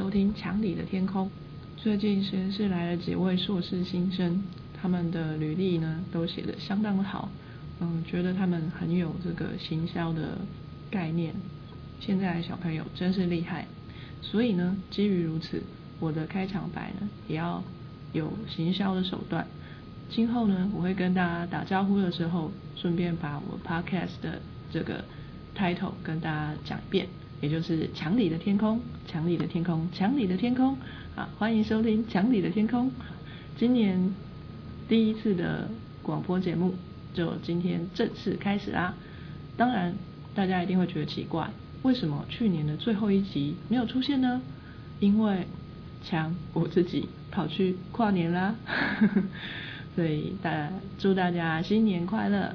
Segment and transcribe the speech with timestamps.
[0.00, 1.26] 收听《墙里的天空》。
[1.76, 4.42] 最近实验室来了几位硕士新生，
[4.80, 7.28] 他们的履历呢都写得相当的好，
[7.80, 10.38] 嗯，觉得他们很有这个行销的
[10.90, 11.34] 概念。
[12.00, 13.66] 现在的小朋友真是厉害，
[14.22, 15.62] 所以呢，基于如此，
[15.98, 17.62] 我的开场白呢也要
[18.14, 19.46] 有行销的手段。
[20.08, 24.40] 今后呢，我会跟大家打招呼的时候，顺便把我 podcast 的
[24.72, 25.04] 这个
[25.54, 27.06] title 跟大家讲遍。
[27.40, 30.76] 也就是墙里的天空，墙里的天空，墙里的天空
[31.16, 31.26] 啊！
[31.38, 32.90] 欢迎收听墙里的天空。
[33.56, 34.14] 今年
[34.88, 35.70] 第一次的
[36.02, 36.74] 广播节目
[37.14, 38.94] 就今天正式开始啦。
[39.56, 39.94] 当然，
[40.34, 41.48] 大家一定会觉得奇怪，
[41.82, 44.42] 为什么去年的最后一集没有出现呢？
[44.98, 45.46] 因为
[46.04, 48.54] 墙我自己跑去跨年啦。
[49.96, 52.54] 所以大祝大家新年快乐。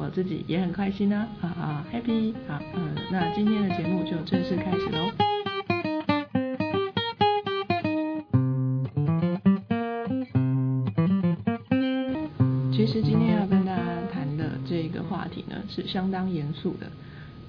[0.00, 5.12] 我自己也很开心呢，啊啊，happy，好，嗯，那今天的节目就正式开始喽。
[12.72, 16.90] 其实今天要跟大家谈的这个话题呢，是相当严肃的，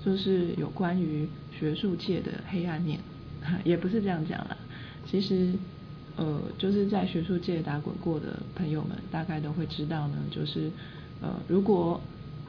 [0.03, 2.99] 就是有关于学术界的黑暗面，
[3.63, 4.57] 也不是这样讲啦。
[5.09, 5.53] 其实，
[6.17, 10.69] 呃，就是在学术界打滚过的朋友们，大概都会知道呢，就是
[11.21, 12.01] 呃，如果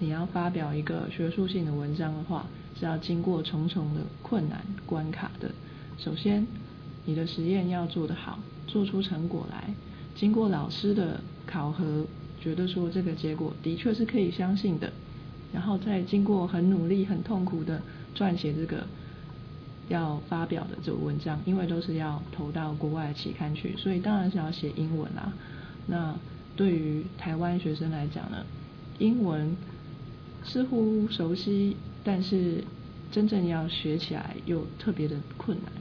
[0.02, 2.44] 你要发表一个学术性的文章的话，
[2.76, 5.48] 是要经过重重的困难关卡的。
[5.96, 6.44] 首先，
[7.04, 9.72] 你的实验要做得好，做出成果来，
[10.16, 12.04] 经过老师的考核，
[12.40, 14.92] 觉得说这个结果的确是可以相信的，
[15.52, 17.80] 然后再经过很努力、很痛苦的
[18.12, 18.84] 撰写这个
[19.88, 25.32] 要发表的这个文章，因为都是要投到国外期刊去，所以当然是要写英文啦。
[25.86, 26.12] 那
[26.56, 28.44] 对于台湾学生来讲呢，
[28.98, 29.56] 英文。
[30.44, 32.64] 似乎熟悉，但是
[33.10, 35.72] 真正要学起来又特别的困难。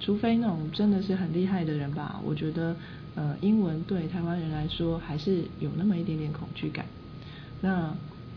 [0.00, 2.76] 除非那种真的是很厉害的人吧，我觉得
[3.16, 6.86] 呃英文对台湾人来说还是有那么一点点恐惧感。
[7.60, 7.92] 那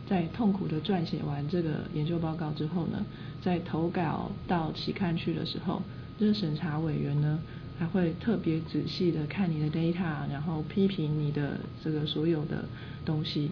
[0.10, 3.06] 在痛苦的撰写完这个研究报告之后呢，
[3.44, 5.84] 在投稿到期刊去的时候，
[6.20, 7.40] 这个审查委员呢
[7.78, 12.66] 还会特别仔细的看你的 data，然后批评你的这个所有的
[13.06, 13.52] 东西。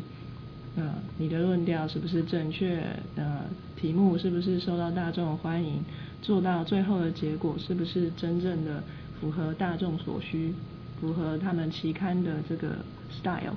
[0.75, 2.81] 呃，你的论调是不是正确？
[3.16, 3.41] 呃，
[3.75, 5.84] 题目是不是受到大众欢迎？
[6.22, 8.84] 做到最后的结果是不是真正的
[9.19, 10.53] 符合大众所需？
[11.00, 12.75] 符合他们期刊的这个
[13.09, 13.56] style？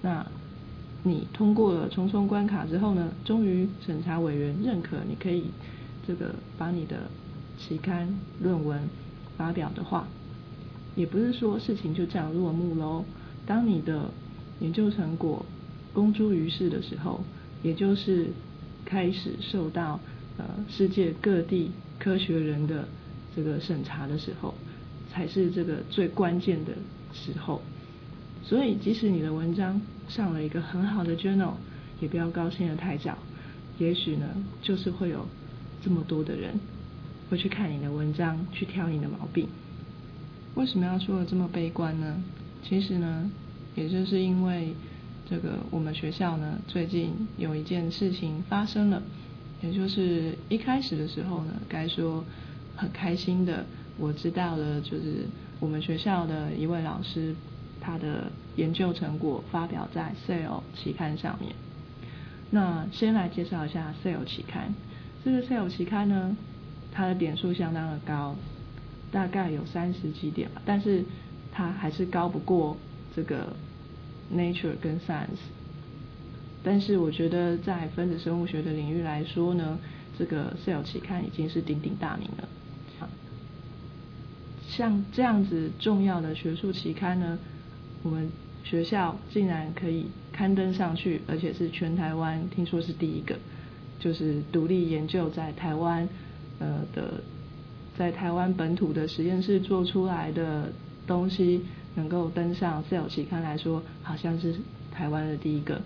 [0.00, 0.26] 那
[1.02, 3.10] 你通过了重重关卡之后呢？
[3.24, 5.44] 终于审查委员认可你可以
[6.06, 7.02] 这个把你的
[7.58, 8.08] 期刊
[8.42, 8.80] 论文
[9.36, 10.08] 发表的话，
[10.96, 13.04] 也不是说事情就这样落幕喽。
[13.46, 14.10] 当你的
[14.60, 15.44] 研究成果
[15.98, 17.24] 公诸于世的时候，
[17.60, 18.28] 也就是
[18.84, 19.98] 开始受到
[20.36, 22.86] 呃世界各地科学人的
[23.34, 24.54] 这个审查的时候，
[25.10, 26.70] 才是这个最关键的
[27.12, 27.60] 时候。
[28.44, 31.54] 所以，即使你的文章上了一个很好的 journal，
[32.00, 33.18] 也不要高兴的太早。
[33.80, 34.28] 也许呢，
[34.62, 35.26] 就是会有
[35.82, 36.60] 这么多的人
[37.28, 39.48] 会去看你的文章，去挑你的毛病。
[40.54, 42.22] 为什么要说的这么悲观呢？
[42.62, 43.28] 其实呢，
[43.74, 44.72] 也就是因为。
[45.30, 49.02] 这个我们学校呢，最近有一件事情发生了，
[49.60, 52.24] 也就是一开始的时候呢，该说
[52.74, 53.66] 很开心的，
[53.98, 55.26] 我知道了，就是
[55.60, 57.34] 我们学校的一位老师，
[57.78, 61.54] 他的研究成果发表在《Cell》期刊上面。
[62.50, 64.72] 那先来介绍一下《Cell》期刊，
[65.22, 66.34] 这个《Cell》期刊呢，
[66.90, 68.34] 它的点数相当的高，
[69.12, 71.04] 大概有三十几点吧，但是
[71.52, 72.78] 它还是高不过
[73.14, 73.54] 这个。
[74.34, 75.40] Nature 跟 Science，
[76.62, 79.78] 但是我觉得在分子生物学的领域来说呢，
[80.18, 82.48] 这个 Cell 期刊已经是鼎鼎大名了。
[84.68, 87.38] 像这样子重要的学术期刊呢，
[88.02, 88.30] 我们
[88.64, 93.36] 学校竟然可以刊登上去，而且是全台湾听说是第一个，
[93.98, 96.06] 就是独立研究在台湾
[96.58, 97.22] 呃的，
[97.96, 100.70] 在台湾本土的实验室做出来的
[101.06, 101.62] 东西。
[101.98, 104.54] 能够登上《Cell》期刊来说，好像是
[104.92, 105.82] 台湾的第一个。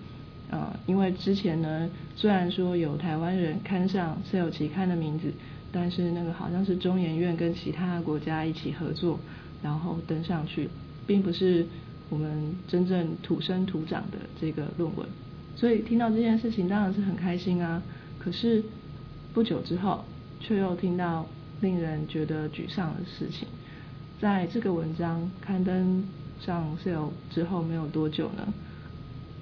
[0.50, 5.32] 呃，因为之前呢，虽然说有台湾人刊上《Cell》期刊的名字，
[5.72, 9.18] 但是那个好像是中研院跟其他国家一起合作，
[9.62, 10.68] 然后登上去，
[11.06, 11.66] 并不是
[12.10, 15.08] 我们真正土生土长的这个论文。
[15.56, 17.82] 所以听到这件事情当然是很开心啊。
[18.18, 18.62] 可是
[19.32, 20.04] 不久之后，
[20.40, 21.26] 却又听到
[21.62, 23.48] 令人觉得沮丧的事情。
[24.22, 26.04] 在这个文章刊登
[26.40, 28.54] 上 sale 之后没有多久呢，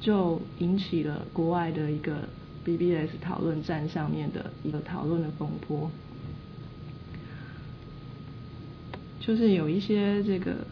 [0.01, 2.27] 就引起了国外的一个
[2.65, 5.91] BBS 讨论站上面的一个讨论的风波。
[9.21, 10.67] 就是有一些这个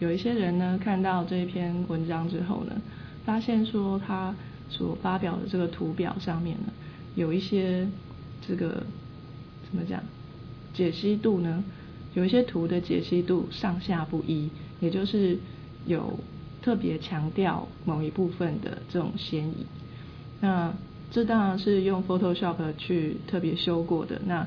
[0.00, 2.72] 有一些人呢看到这篇文章之后呢，
[3.24, 4.34] 发现说他
[4.68, 6.72] 所发表的这个图表上面呢，
[7.14, 7.86] 有一些
[8.44, 8.82] 这个
[9.70, 10.02] 怎么讲
[10.74, 11.62] 解析度呢？
[12.14, 14.50] 有一些图的解析度上下不一，
[14.80, 15.38] 也就是
[15.86, 16.18] 有
[16.60, 19.64] 特别强调某一部分的这种嫌疑。
[20.40, 20.74] 那
[21.10, 24.20] 这当然是用 Photoshop 去特别修过的。
[24.26, 24.46] 那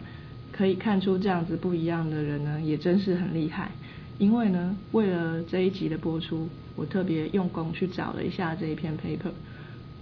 [0.51, 3.71] 可以看出这样子不一样的人呢，也真是很厉害。
[4.19, 9.31] 因为呢，为了这一集的播出，我特别用功去找了一下这一篇 paper，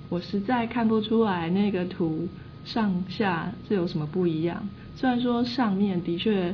[0.09, 2.27] 我实在看不出来那个图
[2.65, 4.67] 上下是有什么不一样。
[4.97, 6.53] 虽然说上面的确。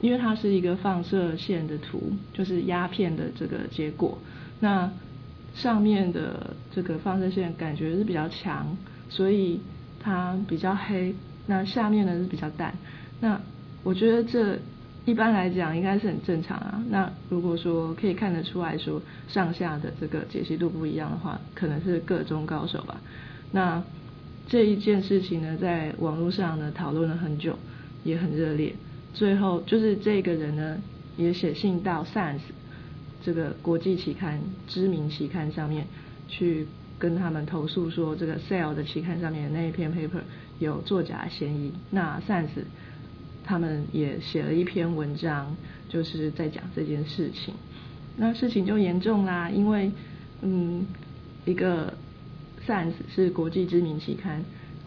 [0.00, 4.18] 因为它是一个放射线的图，就是压片的这个结果。
[4.60, 4.90] 那
[5.54, 8.76] 上面的这个放射线感觉是比较强，
[9.08, 9.60] 所以
[10.00, 11.14] 它比较黑。
[11.46, 12.74] 那下面呢是比较淡。
[13.20, 13.40] 那
[13.82, 14.58] 我觉得这
[15.04, 16.82] 一般来讲应该是很正常啊。
[16.90, 23.00] 那如果说可以看得出来说上下的这个解析度不一样的话，可能是各中高手吧。
[23.52, 23.82] 那
[24.48, 27.58] 这一件事情呢，在网络上呢讨论了很久，
[28.04, 28.74] 也很热烈。
[29.16, 30.78] 最后就是这个人呢，
[31.16, 32.40] 也写信到 Science
[33.24, 35.86] 这个国际期刊、知名期刊上面
[36.28, 36.66] 去
[36.98, 40.20] 跟他们投诉说，这个 Cell 的期刊上面那一篇 paper
[40.58, 41.72] 有作假嫌疑。
[41.90, 42.62] 那 Science
[43.42, 45.56] 他们也写了一篇文章，
[45.88, 47.54] 就是在讲这件事情。
[48.18, 49.90] 那事情就严重啦，因为
[50.42, 50.84] 嗯，
[51.46, 51.94] 一个
[52.66, 54.44] Science 是国际知名期刊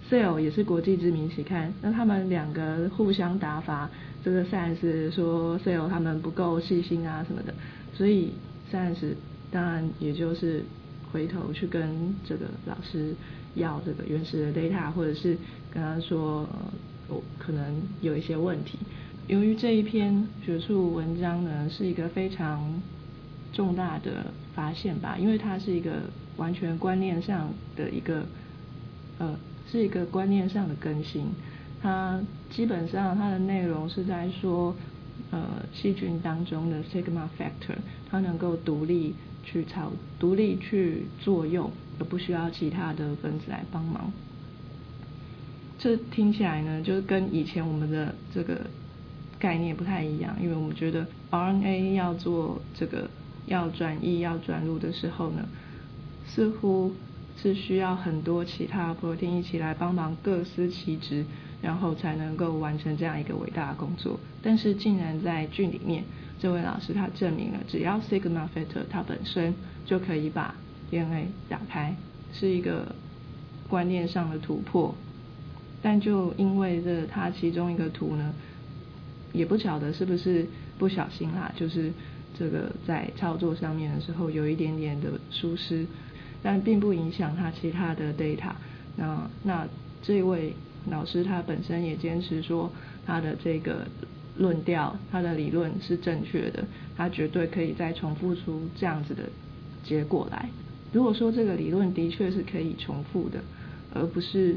[0.09, 3.89] ，Cell 也是国际知名期刊，那他们两个互相打法。
[4.21, 7.53] 这个 Science 说 Sale 他们不够细心啊什么的，
[7.93, 8.33] 所以
[8.69, 9.13] Science
[9.49, 10.63] 当然也就是
[11.11, 13.15] 回头去跟这个老师
[13.55, 15.37] 要这个原始的 data，或者是
[15.71, 16.45] 跟他说
[17.07, 18.77] 我可能有一些问题。
[19.27, 22.81] 由于这一篇学术文章呢是一个非常
[23.53, 25.91] 重大的发现吧，因为它是一个
[26.35, 28.25] 完全观念上的一个
[29.17, 29.33] 呃
[29.71, 31.27] 是一个观念上的更新。
[31.81, 32.19] 它
[32.49, 34.75] 基本上它的内容是在说，
[35.31, 35.41] 呃，
[35.73, 37.75] 细菌当中的 sigma factor，
[38.09, 44.11] 它能够独立去操、独立去作用，而不需要其他的分子来帮忙。
[45.77, 48.59] 这听起来呢，就是跟以前我们的这个
[49.39, 53.09] 概念不太一样，因为我们觉得 RNA 要做这个
[53.45, 55.47] 要转译、要转录的时候呢，
[56.27, 56.91] 似乎
[57.41, 61.25] 是需要很多其他 protein 一起来帮忙各司其职。
[61.61, 64.17] 然后才能够完成这样一个伟大的工作。
[64.41, 66.05] 但是竟然在剧里面，
[66.39, 69.53] 这位老师他证明了，只要 sigma factor 它本身
[69.85, 70.55] 就可以把
[70.89, 71.93] DNA 打开，
[72.31, 72.95] 是一个
[73.67, 74.95] 观念上的突破。
[75.81, 78.33] 但就因为这它其中一个图呢，
[79.33, 80.47] 也不晓得是不是
[80.77, 81.91] 不小心啦，就是
[82.39, 85.85] 这个在操作上面的时候有一点点的疏失，
[86.41, 88.51] 但并不影响他其他的 data。
[88.95, 89.67] 那那
[90.01, 90.53] 这位。
[90.89, 92.71] 老师他本身也坚持说，
[93.05, 93.85] 他的这个
[94.37, 96.63] 论调，他的理论是正确的，
[96.95, 99.23] 他绝对可以再重复出这样子的
[99.83, 100.49] 结果来。
[100.93, 103.41] 如果说这个理论的确是可以重复的，
[103.93, 104.55] 而不是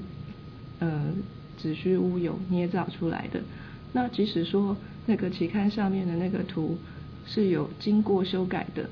[0.78, 1.12] 呃
[1.59, 3.40] 子虚乌有捏造出来的，
[3.92, 4.76] 那即使说
[5.07, 6.78] 那个期刊上面的那个图
[7.26, 8.88] 是有经过修改的，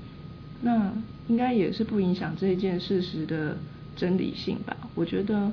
[0.60, 0.92] 那
[1.28, 3.56] 应该也是不影响这件事实的
[3.96, 4.76] 真理性吧？
[4.94, 5.50] 我觉得。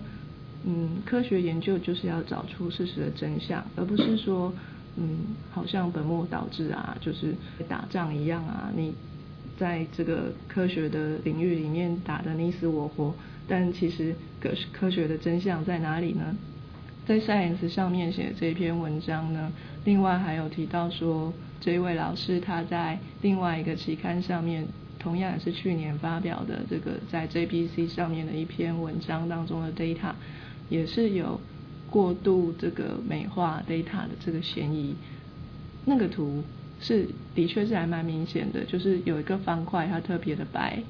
[0.69, 4.51] 嗯，科学研究就是要找出事实的真相，而不是说，
[4.97, 5.19] 嗯，
[5.51, 7.33] 好像本末倒置啊，就是
[7.69, 8.69] 打仗一样啊。
[8.75, 8.93] 你
[9.57, 13.13] 在这个科学的领域里面打得你死我活，
[13.47, 16.35] 但其实科科学的真相在哪里呢？
[17.05, 19.51] 在 Science 上面写这篇文章呢，
[19.85, 21.31] 另外还有提到说，
[21.61, 24.67] 这一位老师他在另外一个期刊上面，
[25.07, 30.11] 同样也是去年发表的这个在 JPC 上面的一篇文章当中的 data。
[30.69, 31.39] 也是有
[31.89, 34.93] 过度这个美化 data 的这个嫌疑。
[35.85, 36.43] 那个图
[36.81, 40.83] 是的确是还蛮明显的，就是有一个方块它特别的白。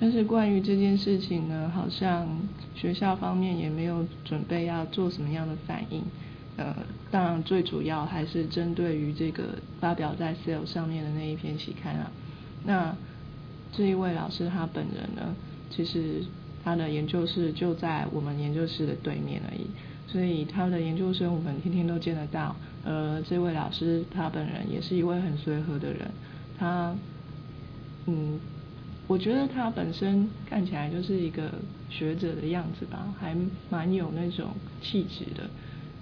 [0.00, 2.26] 但是关于这件事情呢，好像
[2.74, 6.02] 学校方面也没有准备要做什么样的反应。
[6.56, 6.74] 呃，
[7.10, 12.10] 当然最主要还是针对于这个发表在 Cell 上面的那一篇期刊啊。
[12.64, 12.96] 那
[13.76, 15.34] 这一位老师他本人呢，
[15.70, 16.22] 其实。
[16.66, 19.66] 他的研究室就在我们研究室的对面而已，
[20.06, 22.56] 所以他的研究生我们天天都见得到。
[22.84, 26.10] 呃，这位老师他本人也是一位很随和的人，
[26.58, 26.96] 他，
[28.06, 28.40] 嗯，
[29.06, 31.50] 我觉得他本身看起来就是一个
[31.90, 33.36] 学者的样子吧，还
[33.68, 34.46] 蛮有那种
[34.80, 35.50] 气质的。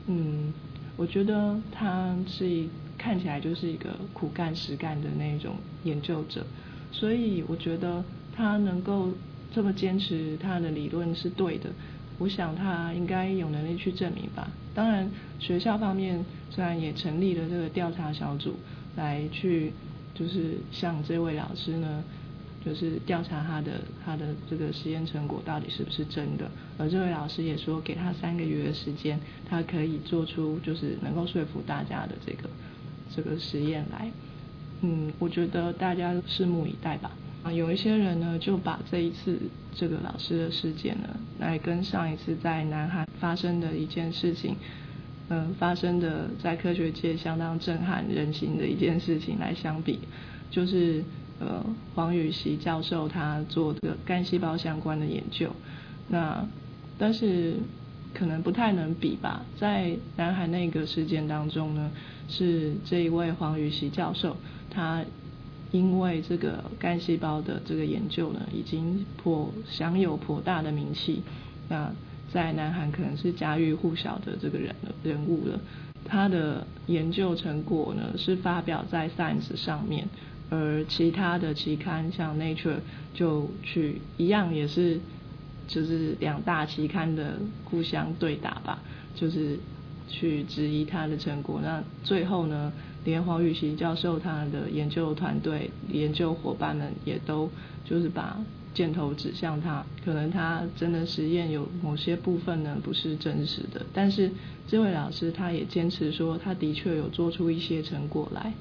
[0.07, 0.52] 嗯，
[0.97, 6.47] 我觉得他是一看起来就是一个苦干实干的那种研究者，
[6.92, 8.04] 所以我觉得
[8.37, 9.11] 他能够
[9.52, 11.70] 这么坚持他的理论是对的，
[12.18, 14.49] 我想他应该有能力去证明吧。
[14.75, 18.54] 当然，学校方面虽然也成立了这个调查小组
[18.96, 19.72] 来去，
[20.14, 22.04] 就是向这位老师呢。
[22.64, 23.72] 就是调查他的
[24.04, 29.18] 他的这个实验成果到底是不是真的，而这位老师也说给他三个月的时间，
[29.50, 32.49] 他可以做出就是能够说服大家的这个
[33.12, 34.08] 这个实验来。
[34.82, 37.10] 嗯，我觉得大家拭目以待吧。
[37.42, 39.38] 啊，有一些人呢就把这一次
[39.74, 41.08] 这个老师的事件呢，
[41.38, 44.54] 来跟上一次在南海发生的一件事情，
[45.28, 49.98] 嗯，发生的在科学界相当震撼人心的一件事情来相比，
[50.50, 51.02] 就是。
[51.40, 51.60] 呃，
[51.96, 55.50] 黄宇锡教授他做的干细胞相关的研究，
[56.08, 56.46] 那
[56.96, 57.54] 但是
[58.14, 59.44] 可能不太能比吧。
[59.58, 61.90] 在南海那个事件当中呢，
[62.28, 64.36] 是这一位黄宇锡教授，
[64.75, 65.05] 他
[65.71, 71.23] 因为这个干细胞的这个研究呢，已经颇享有颇大的名气，
[71.69, 71.93] 那
[72.33, 74.75] 在南韩可能是家喻户晓的这个人
[75.05, 75.61] 人物了。
[76.05, 80.09] 他的研究成果呢，是发表在 Science 上面。
[80.50, 82.81] 而其他的期刊像 Nature
[83.14, 85.00] 就去一样也是
[85.67, 88.83] 就是两大期刊的互相对打吧，
[89.14, 89.59] 就是
[90.09, 91.61] 去质疑他的成果。
[91.62, 92.71] 那最后呢，
[93.04, 97.50] 连黄宇琦教授他的研究团队、研究伙伴们也都
[97.85, 98.38] 就是把
[98.75, 104.30] 箭头指向他，可能他真的实验有某些部分呢不是真实的，但是
[104.66, 108.52] 这位老师他也坚持说他的确有做出一些成果来。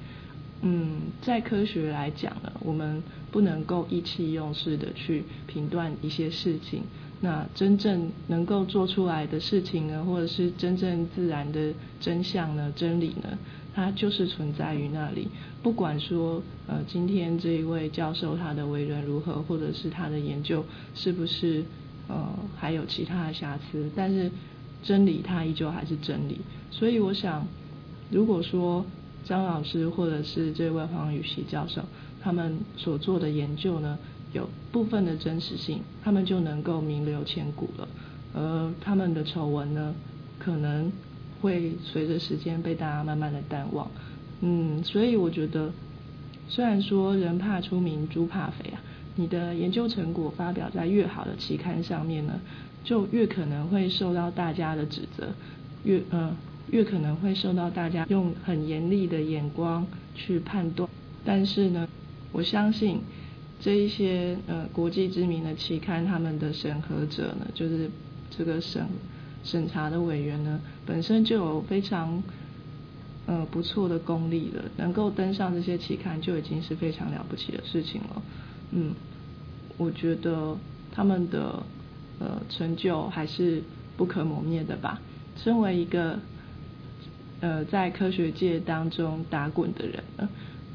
[0.64, 6.82] 嗯，在科学来讲呢，我们不能够意气用事的去评断一些事情。
[7.20, 13.38] 那真正能够做出来的事情呢，或者是真正自然的真相呢、真理呢，
[13.74, 15.28] 它就是存在于那里。
[15.62, 20.64] 不管说呃，今天这一位教授他的为人如何，或者是他的研究
[20.94, 21.64] 是不是
[22.08, 24.30] 呃还有其他的瑕疵，但是
[24.82, 26.40] 真理它依旧还是真理。
[26.70, 27.46] 所以我想，
[28.10, 28.84] 如果说。
[29.24, 31.80] 张老师或者是这位黄宇熙教授，
[32.20, 33.96] 他们所做的研究呢，
[34.32, 37.88] 有部分的真实性，他们就能够名留千古了。
[38.34, 39.94] 而他们的丑闻呢，
[40.40, 40.90] 可能
[41.42, 43.90] 会随着时间被大家慢慢的淡忘。
[44.40, 45.70] 嗯，所以我觉得，
[46.48, 48.80] 虽然说人怕出名猪怕肥啊，
[49.16, 52.40] 你的研究成果发表在越好的期刊上面呢，
[52.82, 55.28] 就越可能会受到大家的指责，
[55.84, 56.34] 越嗯。
[56.70, 60.88] 越可能会受到大家用很严厉的眼光去判断，
[61.22, 61.86] 但是呢，
[62.30, 63.00] 我相信
[63.60, 67.90] 这一些呃国际知名的期刊，他们的审核者呢，就是
[68.30, 68.86] 这个审
[69.44, 72.22] 审查的委员呢，本身就有非常
[73.26, 78.22] 呃不错的功力了，能够登上这些期刊就已经是非常了不起的事情了。
[78.70, 78.94] 嗯，
[79.76, 80.56] 我觉得
[80.92, 81.62] 他们的
[82.20, 83.62] 呃成就还是
[83.96, 85.00] 不可磨灭的吧。
[85.36, 86.18] 身为一个
[87.40, 90.28] 呃，在科学界当中打滚的人呢，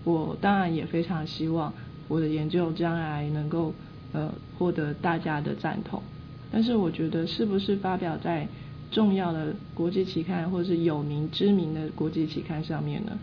[0.04, 1.74] 我当然也非常希望
[2.10, 3.74] 我的研究将来能够
[4.12, 6.04] 呃获得大家的赞同。
[6.52, 8.48] 但是我觉得是不是发表在
[8.92, 13.18] 重要的国际期刊或是有名知名的国际期刊上面呢，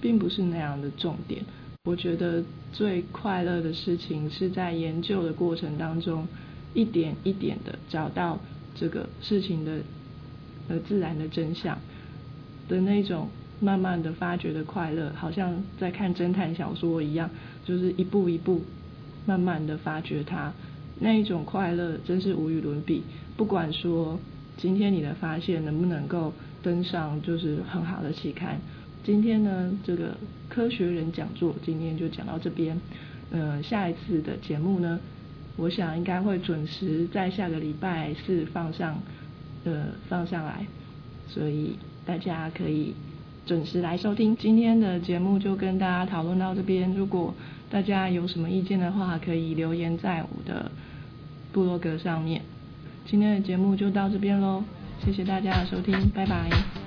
[0.00, 1.44] 并不是那样的重点。
[1.84, 6.26] 我觉得最快乐的事情是在研究的过程当中，
[6.74, 8.38] 一点一点的找到
[8.74, 9.78] 这个事情的
[10.68, 11.78] 呃自然的真相。
[12.68, 13.28] 的那种
[13.60, 17.28] 慢慢的发掘的快乐，好像在看侦探小说一样，
[17.64, 18.62] 就是一步一步
[19.26, 20.52] 慢慢的发掘它，
[20.98, 23.02] 那一种快乐真是无与伦比。
[23.36, 24.18] 不管说
[24.56, 26.32] 今天你的发现能不能够
[26.62, 28.60] 登上就是很好的期刊，
[29.02, 30.16] 今天呢这个
[30.48, 32.80] 科学人讲座今天就讲到这边，
[33.30, 35.00] 呃下一次的节目呢，
[35.56, 39.00] 我想应该会准时在下个礼拜四放上，
[39.64, 40.66] 呃放上来，
[41.28, 41.76] 所以。
[42.04, 42.92] 大家可以
[43.44, 46.94] 准时来收听今天的节目，就跟大家讨论到这边。
[46.94, 47.34] 如果
[47.70, 50.70] 大家有什么意见的话，可以留言在我的
[51.52, 52.42] 部落格上面。
[53.04, 54.62] 今天的节目就到这边喽，
[55.04, 56.81] 谢谢大家的收听，拜拜。